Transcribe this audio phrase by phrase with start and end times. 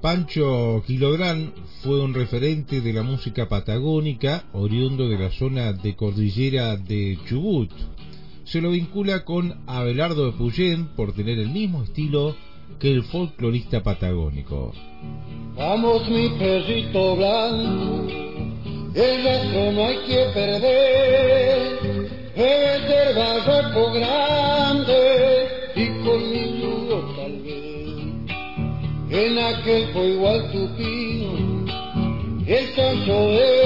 [0.00, 1.52] Pancho Quilodrán
[1.82, 7.70] fue un referente de la música patagónica, oriundo de la zona de cordillera de Chubut.
[8.44, 12.34] Se lo vincula con Abelardo de Puyén por tener el mismo estilo
[12.78, 14.72] que el folclorista patagónico.
[15.54, 18.06] Vamos mi perrito blanco,
[18.94, 20.99] el rastro no hay que perder,
[29.60, 31.66] aquel fue igual tu pino,
[32.46, 33.59] el canso de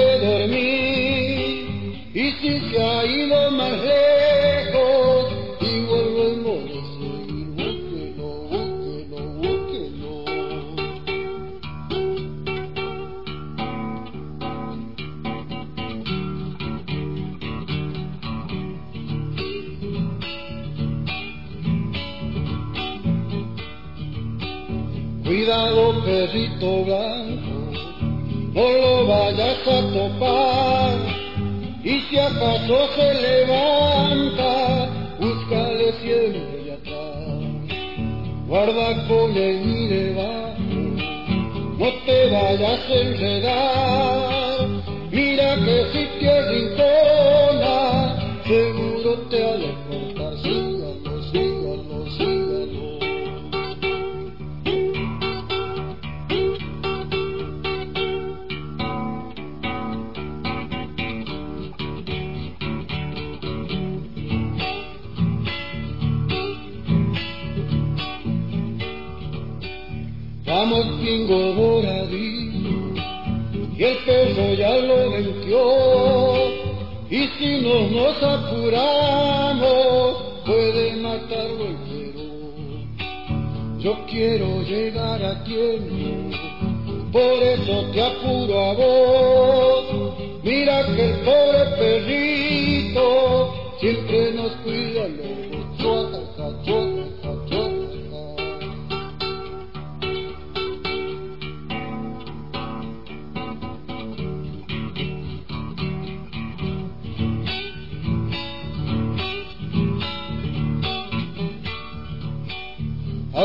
[26.05, 27.71] perrito blanco,
[28.53, 30.97] no lo vayas a topar.
[31.83, 34.87] Y si acaso se levanta,
[35.19, 37.25] búscale siempre atrás.
[38.47, 40.61] Guarda con el mi debajo,
[41.79, 44.67] no te vayas a enredar.
[45.11, 46.14] Mira que si
[71.05, 72.93] Vamos pingo doradillo
[73.77, 75.61] y el peso ya lo venció
[77.11, 82.23] y si no nos apuramos puede matarlo entero.
[83.79, 86.37] Yo quiero llegar a tiempo,
[87.11, 89.85] por eso te apuro a vos.
[90.43, 95.34] Mira que el pobre perrito siempre nos cuida los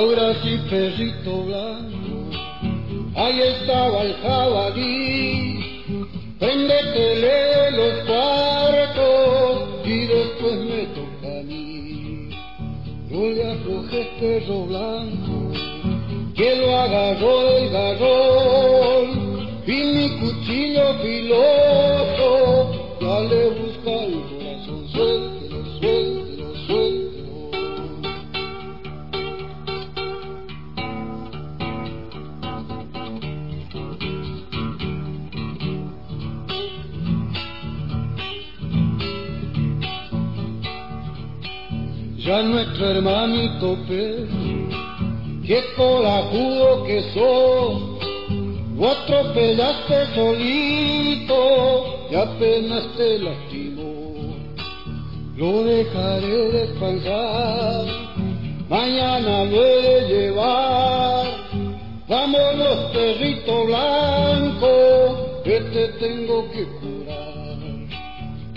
[0.00, 2.30] Ahora sí, perrito blanco,
[3.16, 5.60] ahí estaba el jabalí.
[6.38, 12.30] Préndetele los cuartos y después me toca a mí.
[13.10, 15.52] No le aflojes, perro blanco,
[16.34, 18.29] que lo agarró del garrón.
[42.30, 44.68] Ya nuestro hermanito perro,
[45.44, 47.82] que colajudo que sos,
[48.78, 54.36] lo atropellaste solito y apenas te lastimó.
[55.36, 57.86] Lo dejaré descansar,
[58.68, 61.26] mañana lo he de llevar.
[62.06, 67.29] Vámonos, perrito blanco, que te tengo que curar.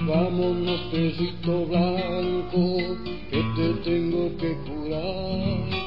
[0.06, 2.78] Vámonos, perrito blanco,
[3.32, 5.84] que te tengo que curar.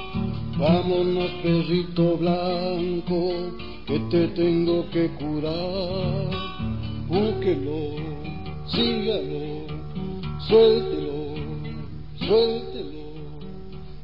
[0.59, 3.53] Vámonos, perrito blanco,
[3.87, 6.31] que te tengo que curar.
[7.09, 7.97] Búsquelo,
[8.69, 9.67] sígalo,
[10.49, 11.35] suéltelo,
[12.19, 13.05] suéltelo,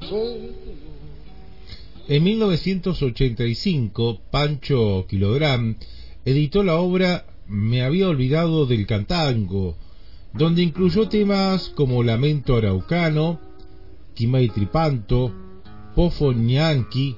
[0.08, 0.62] suéltelo.
[2.08, 5.78] En 1985, Pancho Kilográn
[6.26, 9.76] editó la obra Me había olvidado del cantango,
[10.34, 13.38] donde incluyó temas como Lamento Araucano,
[14.14, 15.32] Quimay Tripanto,
[15.94, 17.16] Pofo Ñanqui,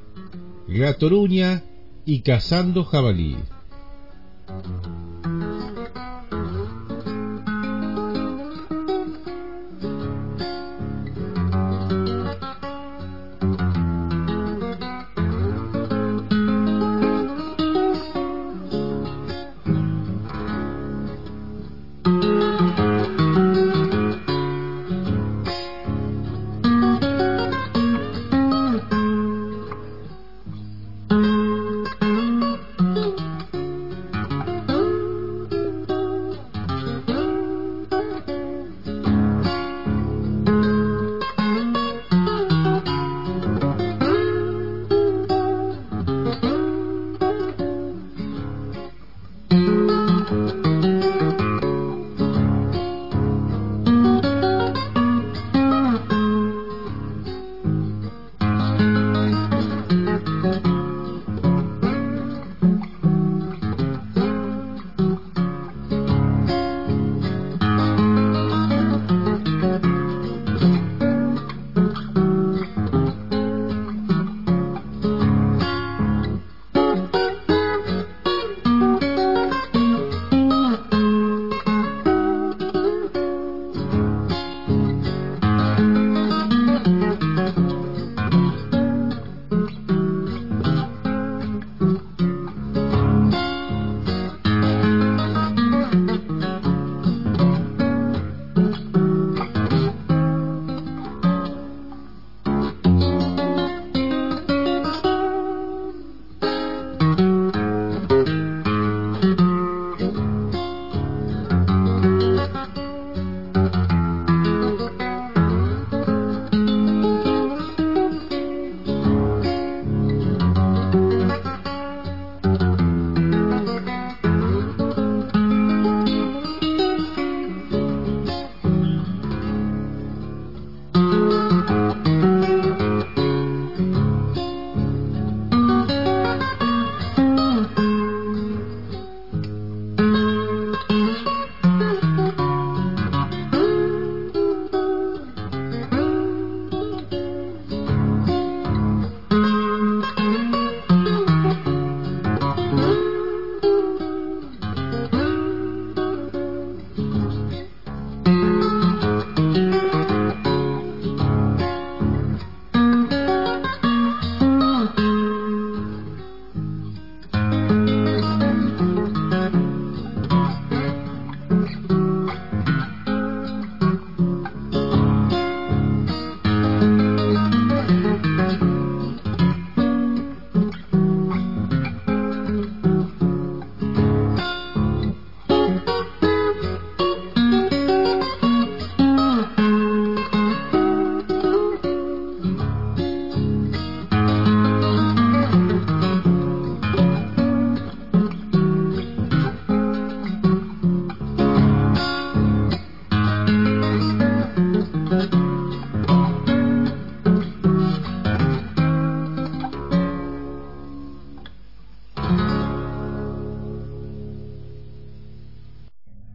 [2.07, 3.37] y Cazando Jabalí.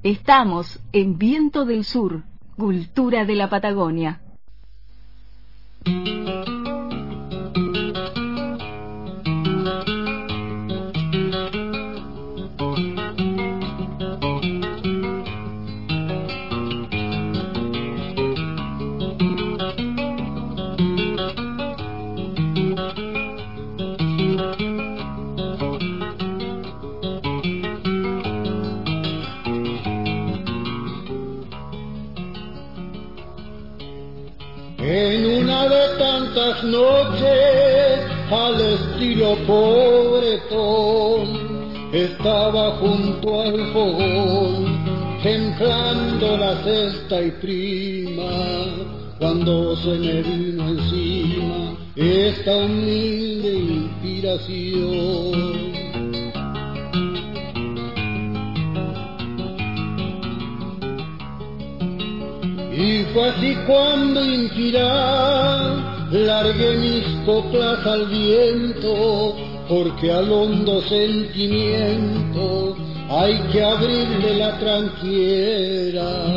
[0.09, 2.23] Estamos en Viento del Sur,
[2.57, 4.21] Cultura de la Patagonia.
[36.64, 38.00] Noches
[38.31, 41.50] al estilo pobretón
[41.92, 44.80] estaba junto al fogón
[45.24, 48.30] templando la cesta y prima
[49.18, 55.69] cuando se me vino encima esta humilde inspiración
[62.80, 69.36] Y fue así cuando inspiraba largué mis coplas al viento,
[69.68, 72.78] porque al hondo sentimiento
[73.09, 76.36] hay que abrirle la tranquiera,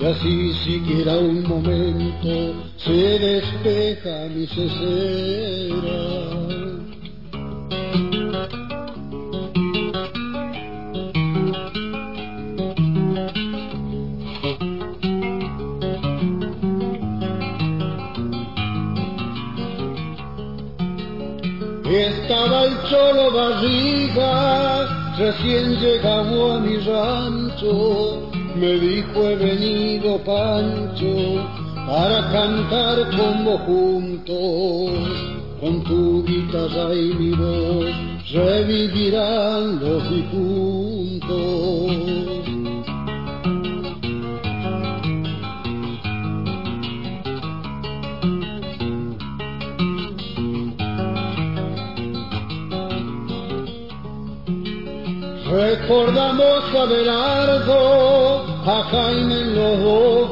[0.00, 6.23] y así siquiera un momento se despeja mi cesera.
[25.18, 31.44] Recién llegado a mi rancho, me dijo he venido Pancho
[31.86, 34.92] para cantar como juntos,
[35.60, 41.34] con tu guitarra y mi voz revivirán los difuntos.
[55.50, 59.44] Recordamos a Belardo, a Jaime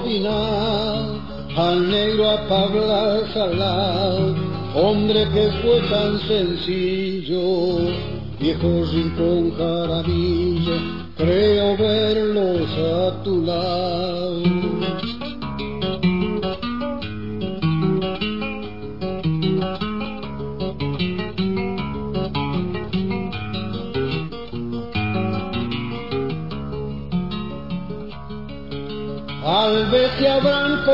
[0.04, 1.21] final,
[1.54, 4.35] al negro a Pablo Salado,
[4.75, 7.92] hombre que fue tan sencillo,
[8.40, 10.76] viejo rincón jaramillo,
[11.19, 14.71] creo verlos a tu lado.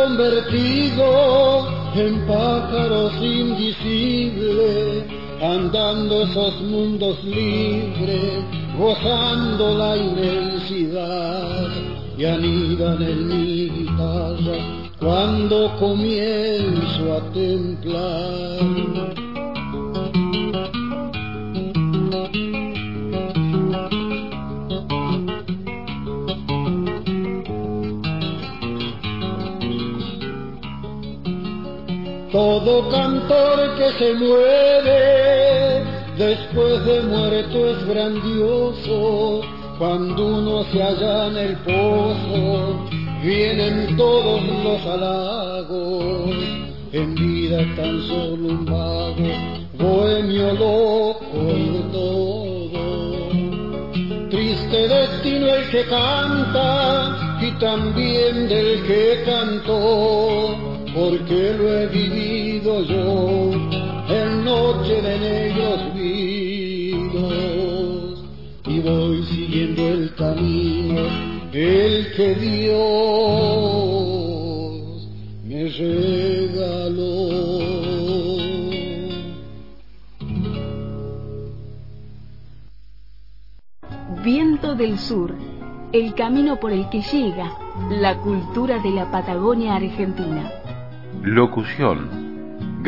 [0.09, 5.05] Convertido en pájaros invisibles,
[5.43, 8.43] andando esos mundos libres,
[8.79, 11.69] gozando la inmensidad,
[12.17, 14.57] y anidan en mi guitarra
[14.99, 19.27] cuando comienzo a templar.
[32.87, 35.82] Cantor que se muere
[36.16, 39.40] después de muerto es grandioso.
[39.78, 42.88] Cuando uno se halla en el pozo,
[43.23, 46.30] vienen todos los halagos.
[46.92, 49.28] En vida tan solo un vago,
[49.76, 53.28] bohemio loco de todo.
[54.30, 62.27] Triste destino el que canta y también del que cantó porque lo he vivido
[62.82, 63.50] yo
[64.08, 67.18] en noche de negros vinos
[68.66, 72.78] y voy siguiendo el camino el que Dios
[75.44, 77.08] me regaló.
[84.25, 85.35] Viento del Sur,
[85.92, 87.50] el camino por el que llega
[87.90, 90.50] la cultura de la Patagonia Argentina.
[91.23, 92.27] Locución,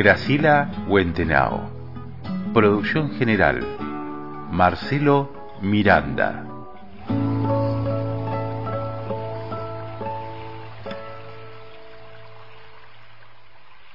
[0.02, 1.60] Gracila Huentenao.
[2.54, 3.60] Producción general,
[4.50, 5.30] Marcelo
[5.60, 6.49] Miranda.